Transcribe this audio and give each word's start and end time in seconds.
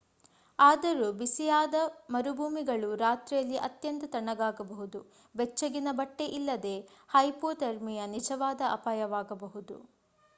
ಆದರೊ 0.59 1.11
ಬಿಸಿಯಾದ 1.11 1.75
ಮರುಭೂಮಿಗಳು 2.09 2.95
ರಾತ್ರಿಯಲ್ಲಿ 2.95 3.57
ಅತ್ಯಂತ 3.57 4.03
ತಣ್ಣಗಾಗಬಹುದು.ಬೆಚ್ಚಗಿನ 4.05 5.89
ಬಟ್ಟೆ 5.93 6.27
ಇಲ್ಲದೆ 6.31 6.75
hypothermia 7.11 8.07
ನಿಜವಾದ 8.07 8.61
ಅಪಾಯವಾಗಬಹುದು 8.71 9.77